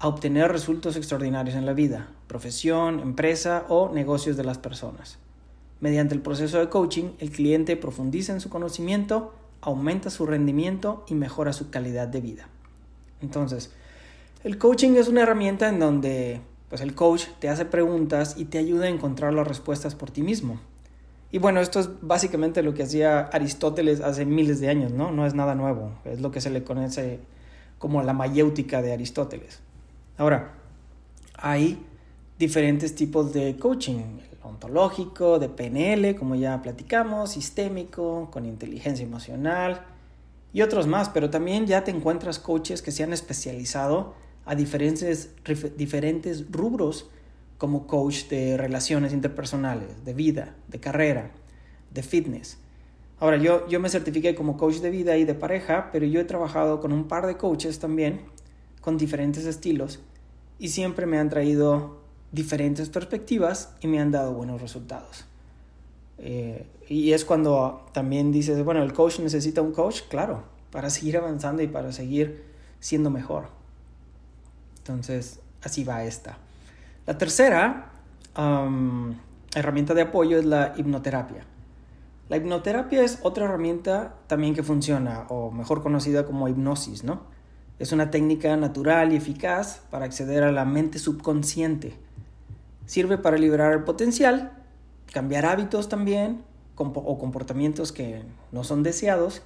a 0.00 0.08
obtener 0.08 0.50
resultados 0.50 0.96
extraordinarios 0.96 1.54
en 1.54 1.64
la 1.64 1.74
vida, 1.74 2.08
profesión, 2.26 2.98
empresa 2.98 3.66
o 3.68 3.92
negocios 3.92 4.36
de 4.36 4.42
las 4.42 4.58
personas. 4.58 5.18
Mediante 5.78 6.12
el 6.16 6.22
proceso 6.22 6.58
de 6.58 6.68
coaching, 6.68 7.10
el 7.20 7.30
cliente 7.30 7.76
profundiza 7.76 8.32
en 8.32 8.40
su 8.40 8.50
conocimiento, 8.50 9.32
aumenta 9.60 10.10
su 10.10 10.26
rendimiento 10.26 11.04
y 11.06 11.14
mejora 11.14 11.52
su 11.52 11.70
calidad 11.70 12.08
de 12.08 12.20
vida. 12.20 12.48
Entonces, 13.22 13.70
el 14.42 14.58
coaching 14.58 14.96
es 14.96 15.06
una 15.06 15.22
herramienta 15.22 15.68
en 15.68 15.78
donde 15.78 16.40
pues 16.76 16.86
el 16.86 16.94
coach 16.94 17.24
te 17.38 17.48
hace 17.48 17.64
preguntas 17.64 18.34
y 18.36 18.44
te 18.44 18.58
ayuda 18.58 18.84
a 18.84 18.88
encontrar 18.90 19.32
las 19.32 19.48
respuestas 19.48 19.94
por 19.94 20.10
ti 20.10 20.20
mismo. 20.20 20.60
Y 21.32 21.38
bueno, 21.38 21.60
esto 21.60 21.80
es 21.80 21.88
básicamente 22.02 22.62
lo 22.62 22.74
que 22.74 22.82
hacía 22.82 23.20
Aristóteles 23.20 24.02
hace 24.02 24.26
miles 24.26 24.60
de 24.60 24.68
años, 24.68 24.92
¿no? 24.92 25.10
No 25.10 25.24
es 25.24 25.32
nada 25.32 25.54
nuevo, 25.54 25.92
es 26.04 26.20
lo 26.20 26.30
que 26.30 26.42
se 26.42 26.50
le 26.50 26.64
conoce 26.64 27.20
como 27.78 28.02
la 28.02 28.12
mayéutica 28.12 28.82
de 28.82 28.92
Aristóteles. 28.92 29.60
Ahora, 30.18 30.52
hay 31.38 31.82
diferentes 32.38 32.94
tipos 32.94 33.32
de 33.32 33.56
coaching 33.56 34.02
ontológico, 34.42 35.38
de 35.38 35.48
PNL, 35.48 36.14
como 36.14 36.34
ya 36.34 36.60
platicamos, 36.60 37.30
sistémico, 37.30 38.28
con 38.30 38.44
inteligencia 38.44 39.06
emocional 39.06 39.80
y 40.52 40.60
otros 40.60 40.86
más, 40.86 41.08
pero 41.08 41.30
también 41.30 41.66
ya 41.66 41.84
te 41.84 41.90
encuentras 41.90 42.38
coaches 42.38 42.82
que 42.82 42.90
se 42.90 43.02
han 43.02 43.14
especializado 43.14 44.25
a 44.46 44.54
diferentes, 44.54 45.30
diferentes 45.76 46.50
rubros 46.50 47.10
como 47.58 47.86
coach 47.86 48.28
de 48.28 48.56
relaciones 48.56 49.12
interpersonales, 49.12 50.04
de 50.04 50.14
vida, 50.14 50.54
de 50.68 50.80
carrera, 50.80 51.32
de 51.92 52.02
fitness. 52.02 52.58
Ahora, 53.18 53.38
yo, 53.38 53.66
yo 53.68 53.80
me 53.80 53.88
certifiqué 53.88 54.34
como 54.34 54.56
coach 54.56 54.76
de 54.76 54.90
vida 54.90 55.16
y 55.16 55.24
de 55.24 55.34
pareja, 55.34 55.90
pero 55.90 56.06
yo 56.06 56.20
he 56.20 56.24
trabajado 56.24 56.80
con 56.80 56.92
un 56.92 57.08
par 57.08 57.26
de 57.26 57.36
coaches 57.36 57.78
también, 57.78 58.20
con 58.80 58.98
diferentes 58.98 59.46
estilos, 59.46 60.00
y 60.58 60.68
siempre 60.68 61.06
me 61.06 61.18
han 61.18 61.28
traído 61.28 61.98
diferentes 62.30 62.88
perspectivas 62.88 63.74
y 63.80 63.88
me 63.88 64.00
han 64.00 64.10
dado 64.10 64.32
buenos 64.32 64.60
resultados. 64.60 65.24
Eh, 66.18 66.66
y 66.88 67.12
es 67.12 67.24
cuando 67.24 67.86
también 67.92 68.32
dices, 68.32 68.62
bueno, 68.64 68.82
el 68.82 68.92
coach 68.92 69.18
necesita 69.18 69.62
un 69.62 69.72
coach, 69.72 70.02
claro, 70.08 70.44
para 70.70 70.90
seguir 70.90 71.16
avanzando 71.16 71.62
y 71.62 71.66
para 71.66 71.92
seguir 71.92 72.44
siendo 72.80 73.10
mejor. 73.10 73.55
Entonces, 74.88 75.40
así 75.62 75.84
va 75.84 76.04
esta. 76.04 76.38
La 77.06 77.18
tercera 77.18 77.90
herramienta 79.54 79.94
de 79.94 80.02
apoyo 80.02 80.38
es 80.38 80.44
la 80.44 80.74
hipnoterapia. 80.76 81.44
La 82.28 82.36
hipnoterapia 82.36 83.02
es 83.02 83.20
otra 83.22 83.44
herramienta 83.44 84.14
también 84.26 84.54
que 84.54 84.62
funciona, 84.62 85.26
o 85.28 85.50
mejor 85.50 85.82
conocida 85.82 86.24
como 86.24 86.48
hipnosis, 86.48 87.04
¿no? 87.04 87.22
Es 87.78 87.92
una 87.92 88.10
técnica 88.10 88.56
natural 88.56 89.12
y 89.12 89.16
eficaz 89.16 89.82
para 89.90 90.06
acceder 90.06 90.42
a 90.42 90.50
la 90.50 90.64
mente 90.64 90.98
subconsciente 90.98 91.96
Sirve 92.86 93.18
para 93.18 93.36
liberar 93.36 93.72
el 93.72 93.82
potencial, 93.82 94.52
cambiar 95.12 95.44
hábitos 95.44 95.88
también 95.88 96.42
o 96.76 97.18
comportamientos 97.18 97.90
que 97.90 98.22
no 98.52 98.62
son 98.62 98.82
deseados 98.84 99.42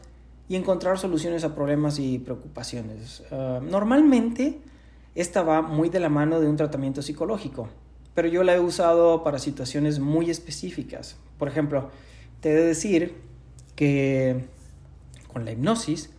y 0.49 0.57
encontrar 0.57 0.99
soluciones 0.99 1.45
a 1.45 1.55
problemas 1.55 1.99
y 1.99 2.19
preocupaciones. 2.19 3.23
Ah, 3.31 3.61
normalmente 3.63 4.61
esta 5.15 5.43
va 5.43 5.63
muy 5.63 5.89
de 5.89 6.01
la 6.01 6.09
mano 6.09 6.41
de 6.41 6.49
un 6.49 6.57
tratamiento 6.57 7.03
psicológico, 7.03 7.69
pero 8.15 8.29
yo 8.29 8.43
la 8.43 8.55
he 8.55 8.61
usado 8.61 9.23
para 9.23 9.39
situaciones 9.39 9.99
muy 9.99 10.31
específicas. 10.31 11.17
Por 11.39 11.49
ejemplo, 11.49 11.91
te 12.41 12.51
he 12.51 12.55
de 12.55 12.65
decir 12.65 13.17
que 13.75 14.47
con 15.33 15.45
la 15.45 15.53
hipnosis 15.53 16.11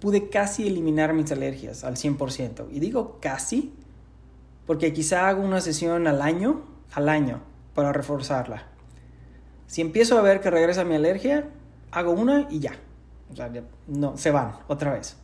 pude 0.00 0.28
casi 0.28 0.66
eliminar 0.66 1.14
mis 1.14 1.30
alergias 1.32 1.84
al 1.84 1.96
100%. 1.96 2.66
Y 2.70 2.80
digo 2.80 3.18
casi 3.20 3.72
porque 4.66 4.92
quizá 4.92 5.28
hago 5.28 5.42
una 5.42 5.60
sesión 5.60 6.06
al 6.06 6.22
año, 6.22 6.62
al 6.92 7.08
año, 7.08 7.42
para 7.74 7.92
reforzarla. 7.92 8.64
Si 9.66 9.80
empiezo 9.80 10.18
a 10.18 10.22
ver 10.22 10.40
que 10.40 10.50
regresa 10.50 10.84
mi 10.84 10.94
alergia, 10.94 11.48
hago 11.90 12.12
una 12.12 12.46
y 12.50 12.60
ya. 12.60 12.72
O 13.32 13.36
sea, 13.36 13.50
no, 13.88 14.16
se 14.16 14.30
van 14.30 14.56
otra 14.68 14.92
vez. 14.92 15.16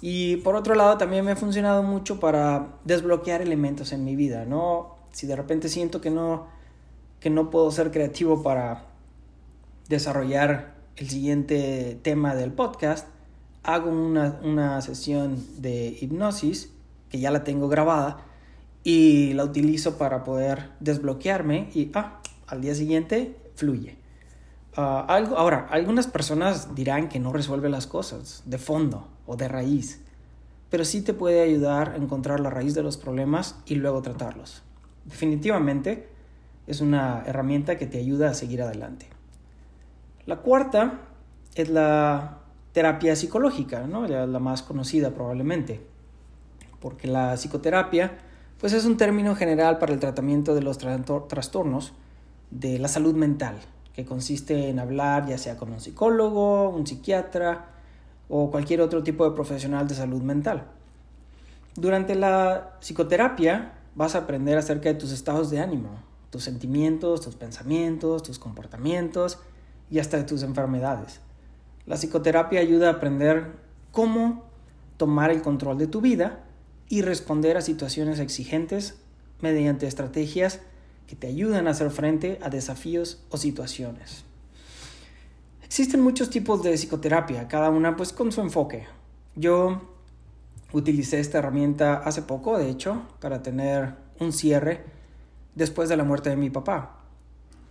Y 0.00 0.36
por 0.38 0.56
otro 0.56 0.74
lado, 0.74 0.98
también 0.98 1.24
me 1.24 1.32
ha 1.32 1.36
funcionado 1.36 1.82
mucho 1.82 2.20
para 2.20 2.68
desbloquear 2.84 3.40
elementos 3.40 3.92
en 3.92 4.04
mi 4.04 4.14
vida, 4.14 4.44
¿no? 4.44 4.96
Si 5.12 5.26
de 5.26 5.36
repente 5.36 5.68
siento 5.68 6.00
que 6.00 6.10
no, 6.10 6.46
que 7.20 7.30
no 7.30 7.50
puedo 7.50 7.70
ser 7.70 7.90
creativo 7.90 8.42
para 8.42 8.86
desarrollar 9.88 10.74
el 10.96 11.08
siguiente 11.08 11.98
tema 12.02 12.34
del 12.34 12.52
podcast, 12.52 13.08
hago 13.62 13.90
una, 13.90 14.38
una 14.42 14.80
sesión 14.82 15.42
de 15.58 15.96
hipnosis, 16.00 16.72
que 17.08 17.18
ya 17.18 17.30
la 17.30 17.44
tengo 17.44 17.68
grabada, 17.68 18.18
y 18.84 19.32
la 19.32 19.44
utilizo 19.44 19.98
para 19.98 20.22
poder 20.22 20.70
desbloquearme 20.78 21.70
y 21.74 21.90
ah, 21.94 22.20
al 22.46 22.60
día 22.60 22.74
siguiente 22.74 23.34
fluye. 23.56 23.96
Ah, 24.78 25.06
ahora, 25.08 25.66
algunas 25.70 26.06
personas 26.06 26.74
dirán 26.74 27.08
que 27.08 27.18
no 27.18 27.32
resuelve 27.32 27.70
las 27.70 27.86
cosas 27.86 28.42
de 28.44 28.58
fondo 28.58 29.08
o 29.26 29.36
de 29.36 29.48
raíz, 29.48 30.02
pero 30.68 30.84
sí 30.84 31.00
te 31.00 31.14
puede 31.14 31.40
ayudar 31.40 31.92
a 31.92 31.96
encontrar 31.96 32.40
la 32.40 32.50
raíz 32.50 32.74
de 32.74 32.82
los 32.82 32.98
problemas 32.98 33.56
y 33.64 33.76
luego 33.76 34.02
tratarlos. 34.02 34.62
Definitivamente 35.06 36.10
es 36.66 36.82
una 36.82 37.22
herramienta 37.24 37.78
que 37.78 37.86
te 37.86 37.98
ayuda 37.98 38.30
a 38.30 38.34
seguir 38.34 38.60
adelante. 38.60 39.06
La 40.26 40.36
cuarta 40.36 41.00
es 41.54 41.70
la 41.70 42.40
terapia 42.72 43.16
psicológica, 43.16 43.86
¿no? 43.86 44.06
la, 44.06 44.26
la 44.26 44.38
más 44.40 44.62
conocida 44.62 45.12
probablemente, 45.12 45.80
porque 46.80 47.08
la 47.08 47.34
psicoterapia 47.38 48.18
pues 48.60 48.74
es 48.74 48.84
un 48.84 48.98
término 48.98 49.34
general 49.36 49.78
para 49.78 49.94
el 49.94 50.00
tratamiento 50.00 50.54
de 50.54 50.60
los 50.60 50.76
trastornos 50.76 51.94
de 52.50 52.78
la 52.78 52.88
salud 52.88 53.14
mental, 53.14 53.56
que 53.96 54.04
consiste 54.04 54.68
en 54.68 54.78
hablar 54.78 55.26
ya 55.26 55.38
sea 55.38 55.56
con 55.56 55.72
un 55.72 55.80
psicólogo, 55.80 56.68
un 56.68 56.86
psiquiatra 56.86 57.70
o 58.28 58.50
cualquier 58.50 58.82
otro 58.82 59.02
tipo 59.02 59.24
de 59.24 59.34
profesional 59.34 59.88
de 59.88 59.94
salud 59.94 60.20
mental. 60.20 60.66
Durante 61.76 62.14
la 62.14 62.76
psicoterapia 62.80 63.72
vas 63.94 64.14
a 64.14 64.18
aprender 64.18 64.58
acerca 64.58 64.90
de 64.90 64.96
tus 64.96 65.12
estados 65.12 65.48
de 65.48 65.60
ánimo, 65.60 65.88
tus 66.28 66.44
sentimientos, 66.44 67.22
tus 67.22 67.36
pensamientos, 67.36 68.22
tus 68.22 68.38
comportamientos 68.38 69.38
y 69.90 69.98
hasta 69.98 70.18
de 70.18 70.24
tus 70.24 70.42
enfermedades. 70.42 71.20
La 71.86 71.96
psicoterapia 71.96 72.60
ayuda 72.60 72.88
a 72.88 72.92
aprender 72.94 73.52
cómo 73.92 74.44
tomar 74.98 75.30
el 75.30 75.40
control 75.40 75.78
de 75.78 75.86
tu 75.86 76.02
vida 76.02 76.44
y 76.90 77.00
responder 77.00 77.56
a 77.56 77.62
situaciones 77.62 78.18
exigentes 78.18 78.98
mediante 79.40 79.86
estrategias 79.86 80.60
que 81.06 81.16
te 81.16 81.28
ayudan 81.28 81.66
a 81.66 81.70
hacer 81.70 81.90
frente 81.90 82.38
a 82.42 82.50
desafíos 82.50 83.22
o 83.30 83.36
situaciones. 83.36 84.24
Existen 85.62 86.00
muchos 86.00 86.30
tipos 86.30 86.62
de 86.62 86.74
psicoterapia, 86.74 87.48
cada 87.48 87.70
una 87.70 87.96
pues 87.96 88.12
con 88.12 88.32
su 88.32 88.40
enfoque. 88.40 88.86
Yo 89.34 89.82
utilicé 90.72 91.20
esta 91.20 91.38
herramienta 91.38 91.94
hace 91.94 92.22
poco, 92.22 92.58
de 92.58 92.70
hecho, 92.70 93.02
para 93.20 93.42
tener 93.42 93.94
un 94.18 94.32
cierre 94.32 94.84
después 95.54 95.88
de 95.88 95.96
la 95.96 96.04
muerte 96.04 96.30
de 96.30 96.36
mi 96.36 96.50
papá. 96.50 97.00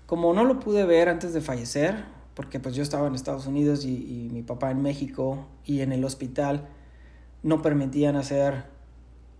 Como 0.05 0.33
no 0.33 0.43
lo 0.43 0.59
pude 0.59 0.85
ver 0.85 1.09
antes 1.09 1.33
de 1.33 1.41
fallecer, 1.41 2.05
porque 2.35 2.59
pues 2.59 2.75
yo 2.75 2.83
estaba 2.83 3.07
en 3.07 3.15
Estados 3.15 3.47
Unidos 3.47 3.85
y, 3.85 3.95
y 3.95 4.29
mi 4.31 4.43
papá 4.43 4.71
en 4.71 4.81
México 4.81 5.47
y 5.65 5.81
en 5.81 5.91
el 5.91 6.03
hospital 6.03 6.67
no 7.43 7.61
permitían 7.61 8.15
hacer 8.15 8.65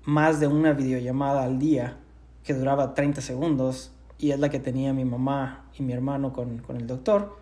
más 0.04 0.40
de 0.40 0.48
una 0.48 0.74
videollamada 0.74 1.44
al 1.44 1.60
día 1.60 1.98
que 2.46 2.54
duraba 2.54 2.94
30 2.94 3.22
segundos 3.22 3.92
y 4.18 4.32
es 4.32 4.40
la 4.40 4.50
que 4.50 4.60
tenía 4.60 4.94
mi 4.94 5.04
mamá 5.04 5.66
y 5.78 5.84
mi 5.84 5.94
hermano 5.94 6.32
con, 6.32 6.64
el 6.70 6.88
doctor, 6.88 7.36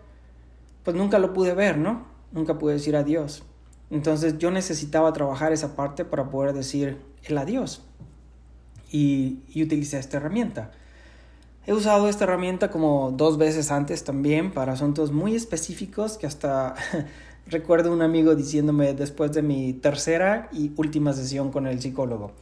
pues 0.82 0.96
nunca 0.96 1.18
lo 1.18 1.32
pude 1.32 1.54
ver, 1.54 1.78
¿no? 1.78 2.06
Nunca 2.32 2.58
pude 2.58 2.74
decir 2.74 2.96
adiós. 2.96 3.44
Entonces 3.90 4.38
yo 4.38 4.50
necesitaba 4.50 5.12
trabajar 5.12 5.52
esa 5.52 5.76
parte 5.76 6.04
para 6.04 6.30
poder 6.30 6.52
decir 6.52 6.98
el 7.22 7.38
adiós. 7.38 7.82
Y, 8.90 9.40
y 9.52 9.62
utilicé 9.62 9.98
esta 9.98 10.16
herramienta. 10.16 10.72
He 11.66 11.72
usado 11.72 12.08
esta 12.08 12.24
herramienta 12.24 12.70
como 12.70 13.12
dos 13.12 13.38
veces 13.38 13.70
antes 13.70 14.04
también 14.04 14.52
para 14.52 14.72
asuntos 14.72 15.12
muy 15.12 15.34
específicos 15.34 16.18
que 16.18 16.26
hasta 16.26 16.74
recuerdo 17.46 17.92
un 17.92 18.02
amigo 18.02 18.34
diciéndome 18.34 18.94
después 18.94 19.32
de 19.32 19.42
mi 19.42 19.74
tercera 19.74 20.48
y 20.52 20.72
última 20.76 21.12
sesión 21.12 21.50
con 21.50 21.66
el 21.66 21.80
psicólogo. 21.80 22.32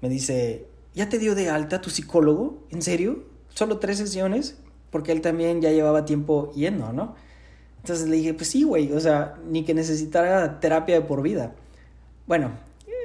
Me 0.00 0.08
dice, 0.08 0.66
¿ya 0.96 1.08
te 1.08 1.18
dio 1.18 1.36
de 1.36 1.50
alta 1.50 1.80
tu 1.80 1.90
psicólogo? 1.90 2.66
¿En 2.70 2.82
serio? 2.82 3.22
¿Solo 3.50 3.78
tres 3.78 3.98
sesiones? 3.98 4.56
Porque 4.90 5.12
él 5.12 5.20
también 5.20 5.60
ya 5.60 5.70
llevaba 5.70 6.06
tiempo 6.06 6.50
yendo, 6.54 6.92
¿no? 6.92 7.14
Entonces 7.82 8.08
le 8.08 8.16
dije, 8.16 8.34
pues 8.34 8.48
sí, 8.48 8.64
güey, 8.64 8.90
o 8.92 8.98
sea, 8.98 9.36
ni 9.46 9.62
que 9.62 9.74
necesitara 9.74 10.58
terapia 10.58 10.96
de 10.96 11.02
por 11.02 11.22
vida. 11.22 11.54
Bueno, 12.26 12.50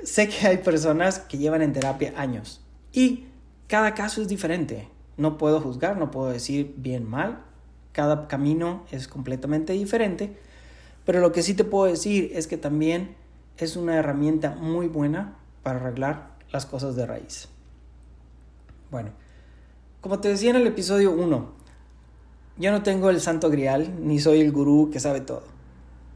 sé 0.04 0.30
que 0.30 0.48
hay 0.48 0.58
personas 0.58 1.20
que 1.20 1.38
llevan 1.38 1.62
en 1.62 1.74
terapia 1.74 2.14
años 2.16 2.62
y 2.94 3.26
cada 3.68 3.94
caso 3.94 4.22
es 4.22 4.28
diferente. 4.28 4.88
No 5.18 5.38
puedo 5.38 5.60
juzgar, 5.60 5.98
no 5.98 6.12
puedo 6.12 6.32
decir 6.32 6.74
bien 6.78 7.08
mal. 7.08 7.44
Cada 7.92 8.28
camino 8.28 8.86
es 8.90 9.08
completamente 9.08 9.74
diferente. 9.74 10.36
Pero 11.06 11.20
lo 11.20 11.32
que 11.32 11.44
sí 11.44 11.54
te 11.54 11.66
puedo 11.66 11.92
decir 11.92 12.32
es 12.34 12.48
que 12.48 12.58
también 12.58 13.16
es 13.58 13.76
una 13.76 13.96
herramienta 13.96 14.56
muy 14.56 14.88
buena 14.88 15.38
para 15.62 15.80
arreglar 15.80 16.32
las 16.52 16.66
cosas 16.66 16.96
de 16.96 17.06
raíz. 17.06 17.50
Bueno, 18.92 19.12
como 20.02 20.20
te 20.20 20.28
decía 20.28 20.50
en 20.50 20.58
el 20.58 20.68
episodio 20.68 21.14
1, 21.14 21.50
yo 22.58 22.72
no 22.72 22.84
tengo 22.84 23.10
el 23.10 23.22
santo 23.22 23.50
grial, 23.50 24.06
ni 24.06 24.20
soy 24.20 24.42
el 24.42 24.52
gurú 24.52 24.90
que 24.92 25.00
sabe 25.00 25.22
todo. 25.22 25.44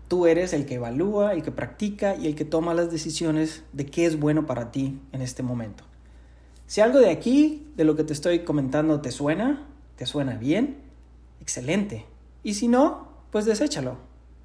Tú 0.09 0.27
eres 0.27 0.51
el 0.51 0.65
que 0.65 0.75
evalúa, 0.75 1.31
el 1.31 1.41
que 1.41 1.51
practica 1.51 2.17
y 2.17 2.27
el 2.27 2.35
que 2.35 2.43
toma 2.43 2.73
las 2.73 2.91
decisiones 2.91 3.63
de 3.71 3.85
qué 3.85 4.05
es 4.05 4.19
bueno 4.19 4.45
para 4.45 4.71
ti 4.71 4.99
en 5.13 5.21
este 5.21 5.41
momento. 5.41 5.85
Si 6.67 6.81
algo 6.81 6.99
de 6.99 7.11
aquí, 7.11 7.71
de 7.77 7.85
lo 7.85 7.95
que 7.95 8.03
te 8.03 8.11
estoy 8.11 8.39
comentando, 8.39 8.99
te 8.99 9.11
suena, 9.11 9.65
te 9.95 10.05
suena 10.05 10.35
bien, 10.35 10.77
excelente. 11.39 12.05
Y 12.43 12.55
si 12.55 12.67
no, 12.67 13.07
pues 13.31 13.45
deséchalo 13.45 13.95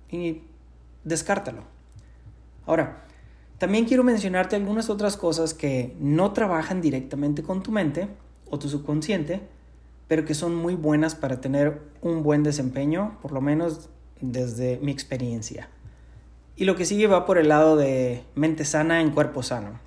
y 0.08 0.42
descártalo. 1.02 1.64
Ahora, 2.64 3.06
también 3.60 3.84
quiero 3.84 4.02
mencionarte 4.02 4.56
algunas 4.56 4.88
otras 4.88 5.18
cosas 5.18 5.52
que 5.52 5.94
no 6.00 6.32
trabajan 6.32 6.80
directamente 6.80 7.42
con 7.42 7.62
tu 7.62 7.70
mente 7.72 8.08
o 8.48 8.58
tu 8.58 8.70
subconsciente, 8.70 9.42
pero 10.08 10.24
que 10.24 10.32
son 10.32 10.54
muy 10.54 10.76
buenas 10.76 11.14
para 11.14 11.42
tener 11.42 11.78
un 12.00 12.22
buen 12.22 12.42
desempeño, 12.42 13.18
por 13.20 13.32
lo 13.32 13.42
menos 13.42 13.90
desde 14.22 14.78
mi 14.78 14.90
experiencia. 14.90 15.68
Y 16.56 16.64
lo 16.64 16.74
que 16.74 16.86
sigue 16.86 17.06
va 17.06 17.26
por 17.26 17.36
el 17.36 17.48
lado 17.48 17.76
de 17.76 18.24
mente 18.34 18.64
sana 18.64 19.02
en 19.02 19.10
cuerpo 19.10 19.42
sano. 19.42 19.78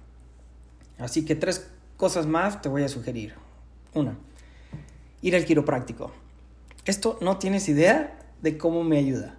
Así 1.00 1.26
que 1.26 1.34
tres 1.34 1.68
cosas 1.98 2.28
más 2.28 2.62
te 2.62 2.70
voy 2.70 2.84
a 2.84 2.90
sugerir. 2.90 3.34
Una, 3.96 4.16
ir 5.24 5.36
al 5.36 5.46
quiropráctico. 5.46 6.12
Esto 6.86 7.18
no 7.22 7.38
tienes 7.38 7.68
idea 7.70 8.20
de 8.44 8.56
cómo 8.56 8.84
me 8.84 9.00
ayuda. 9.00 9.36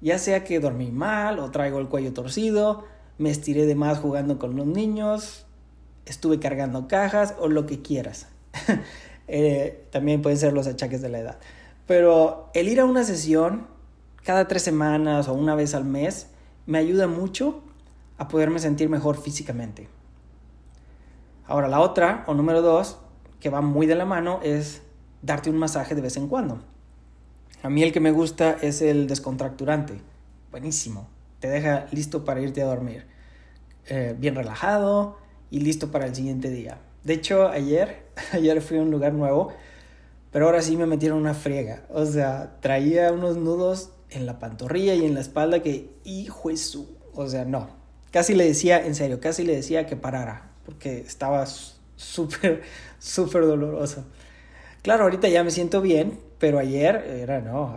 Ya 0.00 0.18
sea 0.18 0.44
que 0.44 0.60
dormí 0.60 0.92
mal 0.92 1.40
o 1.40 1.50
traigo 1.50 1.80
el 1.80 1.88
cuello 1.88 2.12
torcido, 2.12 2.84
me 3.18 3.30
estiré 3.30 3.66
de 3.66 3.74
más 3.74 3.98
jugando 3.98 4.38
con 4.38 4.56
los 4.56 4.66
niños, 4.66 5.46
estuve 6.04 6.38
cargando 6.38 6.88
cajas 6.88 7.34
o 7.38 7.48
lo 7.48 7.66
que 7.66 7.82
quieras. 7.82 8.28
Eh, 9.28 9.88
también 9.90 10.22
pueden 10.22 10.38
ser 10.38 10.52
los 10.52 10.68
achaques 10.68 11.02
de 11.02 11.08
la 11.08 11.18
edad. 11.18 11.38
Pero 11.88 12.48
el 12.54 12.68
ir 12.68 12.78
a 12.78 12.84
una 12.84 13.02
sesión 13.02 13.66
cada 14.22 14.46
tres 14.46 14.62
semanas 14.62 15.26
o 15.26 15.34
una 15.34 15.56
vez 15.56 15.74
al 15.74 15.84
mes 15.84 16.28
me 16.64 16.78
ayuda 16.78 17.08
mucho 17.08 17.60
a 18.18 18.28
poderme 18.28 18.60
sentir 18.60 18.88
mejor 18.88 19.20
físicamente. 19.20 19.88
Ahora 21.44 21.66
la 21.66 21.80
otra, 21.80 22.22
o 22.28 22.34
número 22.34 22.62
dos, 22.62 22.98
que 23.40 23.50
va 23.50 23.62
muy 23.62 23.88
de 23.88 23.96
la 23.96 24.04
mano, 24.04 24.38
es 24.44 24.82
darte 25.22 25.50
un 25.50 25.56
masaje 25.56 25.96
de 25.96 26.02
vez 26.02 26.16
en 26.16 26.28
cuando. 26.28 26.60
A 27.64 27.68
mí 27.68 27.82
el 27.82 27.90
que 27.90 27.98
me 27.98 28.12
gusta 28.12 28.52
es 28.62 28.80
el 28.80 29.08
descontracturante. 29.08 30.00
Buenísimo 30.52 31.15
te 31.40 31.48
deja 31.48 31.86
listo 31.92 32.24
para 32.24 32.40
irte 32.40 32.62
a 32.62 32.66
dormir. 32.66 33.06
Eh, 33.88 34.16
bien 34.18 34.34
relajado 34.34 35.18
y 35.50 35.60
listo 35.60 35.90
para 35.90 36.06
el 36.06 36.14
siguiente 36.14 36.50
día. 36.50 36.78
De 37.04 37.14
hecho, 37.14 37.48
ayer, 37.48 38.06
ayer 38.32 38.60
fui 38.60 38.78
a 38.78 38.82
un 38.82 38.90
lugar 38.90 39.12
nuevo, 39.12 39.52
pero 40.32 40.46
ahora 40.46 40.60
sí 40.60 40.76
me 40.76 40.86
metieron 40.86 41.18
una 41.18 41.34
friega. 41.34 41.84
O 41.88 42.04
sea, 42.04 42.58
traía 42.60 43.12
unos 43.12 43.36
nudos 43.36 43.90
en 44.10 44.26
la 44.26 44.38
pantorrilla 44.38 44.94
y 44.94 45.04
en 45.04 45.14
la 45.14 45.20
espalda 45.20 45.62
que, 45.62 45.90
hijo 46.04 46.50
eso, 46.50 46.88
o 47.14 47.28
sea, 47.28 47.44
no. 47.44 47.68
Casi 48.10 48.34
le 48.34 48.44
decía, 48.44 48.84
en 48.84 48.94
serio, 48.94 49.20
casi 49.20 49.44
le 49.44 49.54
decía 49.54 49.86
que 49.86 49.96
parara, 49.96 50.50
porque 50.64 50.98
estaba 50.98 51.46
súper, 51.96 52.62
súper 52.98 53.42
doloroso. 53.42 54.04
Claro, 54.82 55.04
ahorita 55.04 55.28
ya 55.28 55.42
me 55.44 55.50
siento 55.50 55.80
bien, 55.80 56.20
pero 56.38 56.58
ayer 56.58 56.96
era, 56.96 57.40
no, 57.40 57.76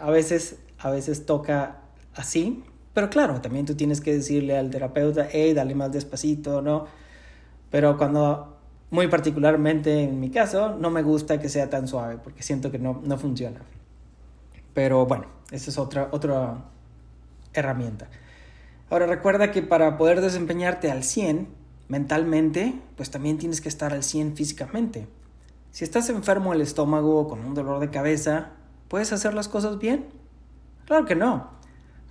a 0.00 0.10
veces, 0.10 0.56
a 0.78 0.90
veces 0.90 1.26
toca 1.26 1.82
así. 2.20 2.62
Pero 2.94 3.10
claro, 3.10 3.40
también 3.40 3.66
tú 3.66 3.74
tienes 3.74 4.00
que 4.00 4.12
decirle 4.12 4.56
al 4.56 4.70
terapeuta, 4.70 5.28
hey, 5.30 5.54
dale 5.54 5.74
más 5.74 5.92
despacito, 5.92 6.62
¿no? 6.62 6.86
Pero 7.70 7.96
cuando, 7.96 8.56
muy 8.90 9.08
particularmente 9.08 10.02
en 10.02 10.18
mi 10.20 10.30
caso, 10.30 10.76
no 10.76 10.90
me 10.90 11.02
gusta 11.02 11.38
que 11.38 11.48
sea 11.48 11.70
tan 11.70 11.86
suave 11.86 12.18
porque 12.18 12.42
siento 12.42 12.70
que 12.70 12.78
no, 12.78 13.00
no 13.04 13.16
funciona. 13.16 13.60
Pero 14.74 15.06
bueno, 15.06 15.26
esa 15.50 15.70
es 15.70 15.78
otra, 15.78 16.08
otra 16.12 16.64
herramienta. 17.52 18.08
Ahora 18.88 19.06
recuerda 19.06 19.52
que 19.52 19.62
para 19.62 19.96
poder 19.96 20.20
desempeñarte 20.20 20.90
al 20.90 21.04
100 21.04 21.48
mentalmente, 21.88 22.74
pues 22.96 23.10
también 23.10 23.38
tienes 23.38 23.60
que 23.60 23.68
estar 23.68 23.92
al 23.92 24.02
100 24.02 24.36
físicamente. 24.36 25.06
Si 25.70 25.84
estás 25.84 26.10
enfermo 26.10 26.52
el 26.52 26.60
estómago 26.60 27.28
con 27.28 27.44
un 27.44 27.54
dolor 27.54 27.78
de 27.78 27.90
cabeza, 27.90 28.50
¿puedes 28.88 29.12
hacer 29.12 29.34
las 29.34 29.48
cosas 29.48 29.78
bien? 29.78 30.06
Claro 30.86 31.04
que 31.04 31.14
no. 31.14 31.59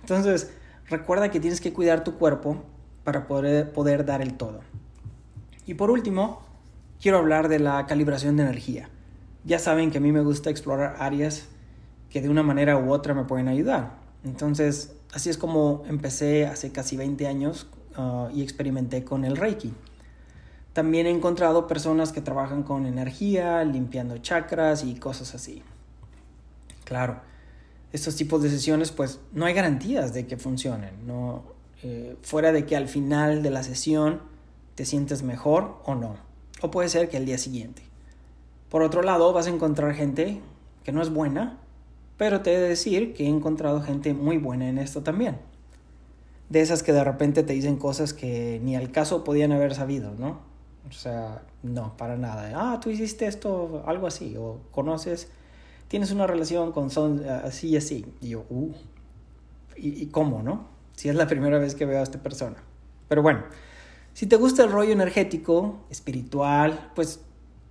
Entonces, 0.00 0.52
recuerda 0.86 1.30
que 1.30 1.40
tienes 1.40 1.60
que 1.60 1.72
cuidar 1.72 2.04
tu 2.04 2.16
cuerpo 2.16 2.62
para 3.04 3.26
poder, 3.26 3.72
poder 3.72 4.04
dar 4.04 4.22
el 4.22 4.34
todo. 4.34 4.60
Y 5.66 5.74
por 5.74 5.90
último, 5.90 6.42
quiero 7.00 7.18
hablar 7.18 7.48
de 7.48 7.58
la 7.58 7.86
calibración 7.86 8.36
de 8.36 8.42
energía. 8.42 8.88
Ya 9.44 9.58
saben 9.58 9.90
que 9.90 9.98
a 9.98 10.00
mí 10.00 10.12
me 10.12 10.20
gusta 10.20 10.50
explorar 10.50 10.96
áreas 10.98 11.48
que 12.10 12.20
de 12.20 12.28
una 12.28 12.42
manera 12.42 12.76
u 12.76 12.92
otra 12.92 13.14
me 13.14 13.24
pueden 13.24 13.48
ayudar. 13.48 13.94
Entonces, 14.24 14.94
así 15.12 15.30
es 15.30 15.38
como 15.38 15.84
empecé 15.88 16.46
hace 16.46 16.72
casi 16.72 16.96
20 16.96 17.26
años 17.26 17.68
uh, 17.96 18.28
y 18.34 18.42
experimenté 18.42 19.04
con 19.04 19.24
el 19.24 19.36
Reiki. 19.36 19.72
También 20.72 21.06
he 21.06 21.10
encontrado 21.10 21.66
personas 21.66 22.12
que 22.12 22.20
trabajan 22.20 22.62
con 22.62 22.86
energía, 22.86 23.64
limpiando 23.64 24.18
chakras 24.18 24.84
y 24.84 24.94
cosas 24.94 25.34
así. 25.34 25.62
Claro, 26.84 27.20
estos 27.92 28.16
tipos 28.16 28.42
de 28.42 28.50
sesiones 28.50 28.90
pues 28.90 29.20
no 29.32 29.46
hay 29.46 29.54
garantías 29.54 30.14
de 30.14 30.26
que 30.26 30.36
funcionen, 30.36 31.06
no, 31.06 31.42
eh, 31.82 32.16
fuera 32.22 32.52
de 32.52 32.66
que 32.66 32.76
al 32.76 32.88
final 32.88 33.42
de 33.42 33.50
la 33.50 33.62
sesión 33.62 34.20
te 34.74 34.84
sientes 34.84 35.22
mejor 35.22 35.80
o 35.84 35.94
no, 35.94 36.16
o 36.62 36.70
puede 36.70 36.88
ser 36.88 37.08
que 37.08 37.16
el 37.16 37.26
día 37.26 37.38
siguiente. 37.38 37.82
Por 38.68 38.82
otro 38.82 39.02
lado, 39.02 39.32
vas 39.32 39.46
a 39.46 39.50
encontrar 39.50 39.94
gente 39.94 40.40
que 40.84 40.92
no 40.92 41.02
es 41.02 41.10
buena, 41.10 41.58
pero 42.16 42.42
te 42.42 42.54
he 42.54 42.58
de 42.58 42.68
decir 42.68 43.14
que 43.14 43.24
he 43.24 43.28
encontrado 43.28 43.82
gente 43.82 44.14
muy 44.14 44.38
buena 44.38 44.68
en 44.68 44.78
esto 44.78 45.02
también. 45.02 45.38
De 46.48 46.60
esas 46.60 46.82
que 46.82 46.92
de 46.92 47.02
repente 47.02 47.42
te 47.42 47.52
dicen 47.52 47.76
cosas 47.76 48.12
que 48.12 48.60
ni 48.62 48.76
al 48.76 48.92
caso 48.92 49.24
podían 49.24 49.52
haber 49.52 49.74
sabido, 49.74 50.12
¿no? 50.18 50.40
O 50.88 50.92
sea, 50.92 51.42
no, 51.62 51.96
para 51.96 52.16
nada. 52.16 52.50
Ah, 52.54 52.80
tú 52.80 52.90
hiciste 52.90 53.26
esto, 53.26 53.82
algo 53.86 54.06
así, 54.06 54.36
o 54.36 54.58
conoces, 54.70 55.28
tienes 55.90 56.12
una 56.12 56.28
relación 56.28 56.70
con 56.70 56.88
son 56.88 57.28
así 57.28 57.70
y 57.70 57.76
así. 57.76 58.06
Y 58.20 58.28
yo, 58.28 58.46
uh, 58.48 58.72
¿y, 59.76 60.04
¿y 60.04 60.06
cómo, 60.06 60.40
no? 60.40 60.68
Si 60.94 61.08
es 61.08 61.16
la 61.16 61.26
primera 61.26 61.58
vez 61.58 61.74
que 61.74 61.84
veo 61.84 61.98
a 61.98 62.02
esta 62.04 62.22
persona. 62.22 62.58
Pero 63.08 63.22
bueno, 63.22 63.42
si 64.14 64.26
te 64.26 64.36
gusta 64.36 64.62
el 64.62 64.70
rollo 64.70 64.92
energético, 64.92 65.80
espiritual, 65.90 66.92
pues 66.94 67.20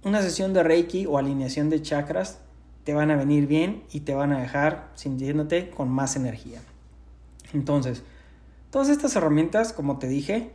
una 0.04 0.22
sesión 0.22 0.52
de 0.52 0.64
Reiki 0.64 1.06
o 1.06 1.18
alineación 1.18 1.70
de 1.70 1.82
chakras 1.82 2.40
te 2.84 2.94
van 2.94 3.10
a 3.10 3.16
venir 3.16 3.48
bien 3.48 3.84
y 3.90 4.02
te 4.02 4.14
van 4.14 4.34
a 4.34 4.42
dejar 4.42 4.90
sintiéndote 4.96 5.70
con 5.70 5.90
más 5.90 6.18
energía. 6.18 6.60
Entonces, 7.54 8.04
todas 8.70 8.90
estas 8.90 9.16
herramientas, 9.16 9.72
como 9.72 9.98
te 9.98 10.10
dije, 10.10 10.52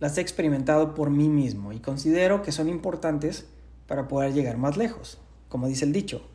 las 0.00 0.18
he 0.18 0.22
experimentado 0.22 0.94
por 0.94 1.10
mí 1.10 1.28
mismo 1.28 1.72
y 1.72 1.78
considero 1.78 2.42
que 2.42 2.50
son 2.50 2.68
importantes 2.68 3.46
para 3.86 4.08
poder 4.08 4.32
llegar 4.32 4.56
más 4.56 4.76
lejos. 4.76 5.18
Como 5.48 5.68
dice 5.68 5.84
el 5.84 5.92
dicho, 5.92 6.26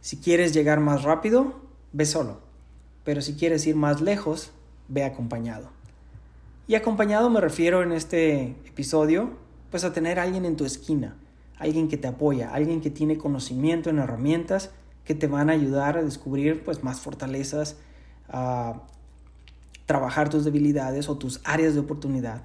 si 0.00 0.16
quieres 0.16 0.54
llegar 0.54 0.80
más 0.80 1.02
rápido, 1.02 1.60
ve 1.92 2.06
solo, 2.06 2.40
pero 3.04 3.20
si 3.20 3.34
quieres 3.34 3.66
ir 3.66 3.76
más 3.76 4.00
lejos, 4.00 4.52
ve 4.88 5.04
acompañado. 5.04 5.70
Y 6.66 6.74
acompañado 6.74 7.30
me 7.30 7.40
refiero 7.40 7.82
en 7.82 7.92
este 7.92 8.56
episodio, 8.64 9.30
pues 9.70 9.84
a 9.84 9.92
tener 9.92 10.18
a 10.18 10.22
alguien 10.22 10.44
en 10.44 10.56
tu 10.56 10.64
esquina, 10.64 11.16
alguien 11.58 11.88
que 11.88 11.96
te 11.96 12.08
apoya, 12.08 12.52
alguien 12.52 12.80
que 12.80 12.90
tiene 12.90 13.18
conocimiento 13.18 13.90
en 13.90 13.98
herramientas 13.98 14.70
que 15.04 15.14
te 15.14 15.26
van 15.26 15.50
a 15.50 15.54
ayudar 15.54 15.96
a 15.96 16.02
descubrir 16.02 16.62
pues 16.62 16.84
más 16.84 17.00
fortalezas, 17.00 17.76
a 18.28 18.82
trabajar 19.86 20.28
tus 20.28 20.44
debilidades 20.44 21.08
o 21.08 21.18
tus 21.18 21.40
áreas 21.44 21.74
de 21.74 21.80
oportunidad, 21.80 22.42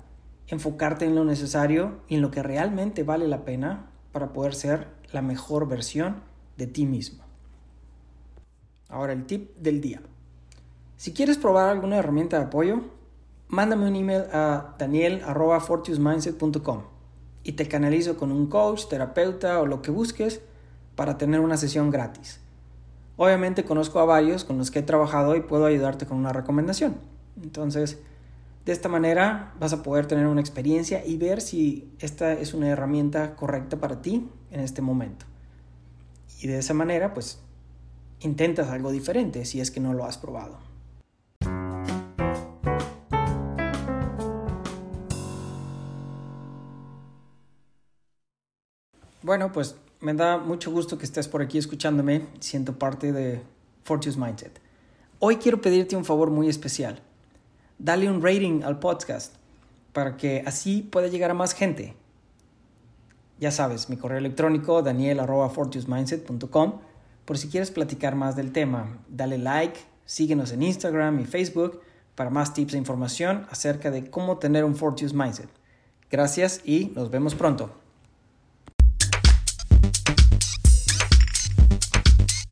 enfocarte 0.47 1.05
en 1.05 1.15
lo 1.15 1.25
necesario 1.25 1.99
y 2.07 2.15
en 2.15 2.21
lo 2.21 2.31
que 2.31 2.41
realmente 2.41 3.03
vale 3.03 3.27
la 3.27 3.45
pena 3.45 3.91
para 4.11 4.33
poder 4.33 4.55
ser 4.55 4.87
la 5.11 5.21
mejor 5.21 5.67
versión 5.67 6.23
de 6.57 6.65
ti 6.65 6.87
mismo. 6.87 7.24
Ahora 8.95 9.11
el 9.11 9.25
tip 9.25 9.57
del 9.57 9.81
día. 9.81 9.99
Si 10.95 11.11
quieres 11.11 11.37
probar 11.37 11.67
alguna 11.67 11.97
herramienta 11.97 12.39
de 12.39 12.45
apoyo, 12.45 12.79
mándame 13.49 13.89
un 13.89 13.95
email 13.97 14.23
a 14.31 14.73
daniel.fortiusmindset.com 14.79 16.83
y 17.43 17.51
te 17.51 17.67
canalizo 17.67 18.15
con 18.15 18.31
un 18.31 18.47
coach, 18.47 18.87
terapeuta 18.87 19.59
o 19.59 19.65
lo 19.65 19.81
que 19.81 19.91
busques 19.91 20.39
para 20.95 21.17
tener 21.17 21.41
una 21.41 21.57
sesión 21.57 21.91
gratis. 21.91 22.39
Obviamente 23.17 23.65
conozco 23.65 23.99
a 23.99 24.05
varios 24.05 24.45
con 24.45 24.57
los 24.57 24.71
que 24.71 24.79
he 24.79 24.83
trabajado 24.83 25.35
y 25.35 25.41
puedo 25.41 25.65
ayudarte 25.65 26.05
con 26.05 26.17
una 26.17 26.31
recomendación. 26.31 26.95
Entonces, 27.43 27.99
de 28.63 28.71
esta 28.71 28.87
manera 28.87 29.55
vas 29.59 29.73
a 29.73 29.83
poder 29.83 30.05
tener 30.05 30.25
una 30.25 30.39
experiencia 30.39 31.05
y 31.05 31.17
ver 31.17 31.41
si 31.41 31.91
esta 31.99 32.31
es 32.31 32.53
una 32.53 32.69
herramienta 32.69 33.35
correcta 33.35 33.75
para 33.75 34.01
ti 34.01 34.29
en 34.51 34.61
este 34.61 34.81
momento. 34.81 35.25
Y 36.39 36.47
de 36.47 36.59
esa 36.59 36.73
manera, 36.73 37.13
pues, 37.13 37.41
intentas 38.21 38.69
algo 38.69 38.91
diferente 38.91 39.45
si 39.45 39.61
es 39.61 39.71
que 39.71 39.79
no 39.79 39.93
lo 39.93 40.05
has 40.05 40.17
probado. 40.17 40.57
Bueno, 49.21 49.51
pues 49.51 49.75
me 50.01 50.13
da 50.13 50.37
mucho 50.37 50.71
gusto 50.71 50.99
que 50.99 51.05
estés 51.05 51.27
por 51.27 51.41
aquí 51.41 51.57
escuchándome, 51.57 52.27
siento 52.39 52.77
parte 52.77 53.11
de 53.11 53.41
Fortune's 53.83 54.17
Mindset. 54.17 54.61
Hoy 55.17 55.37
quiero 55.37 55.61
pedirte 55.61 55.95
un 55.95 56.05
favor 56.05 56.29
muy 56.29 56.47
especial. 56.47 56.99
Dale 57.79 58.07
un 58.07 58.21
rating 58.21 58.61
al 58.61 58.77
podcast 58.77 59.33
para 59.93 60.15
que 60.15 60.43
así 60.45 60.83
pueda 60.83 61.07
llegar 61.07 61.31
a 61.31 61.33
más 61.33 61.53
gente. 61.53 61.95
Ya 63.39 63.49
sabes, 63.49 63.89
mi 63.89 63.97
correo 63.97 64.19
electrónico 64.19 64.83
daniel.fortiusmindset.com 64.83 66.73
por 67.25 67.37
si 67.37 67.49
quieres 67.49 67.71
platicar 67.71 68.15
más 68.15 68.35
del 68.35 68.51
tema. 68.51 68.99
Dale 69.09 69.37
like, 69.37 69.79
síguenos 70.05 70.51
en 70.51 70.63
Instagram 70.63 71.19
y 71.19 71.25
Facebook 71.25 71.81
para 72.15 72.29
más 72.29 72.53
tips 72.53 72.75
e 72.75 72.77
información 72.77 73.45
acerca 73.49 73.91
de 73.91 74.09
cómo 74.09 74.37
tener 74.37 74.63
un 74.63 74.75
Fortune's 74.75 75.13
Mindset. 75.13 75.49
Gracias 76.09 76.61
y 76.63 76.91
nos 76.95 77.11
vemos 77.11 77.35
pronto. 77.35 77.84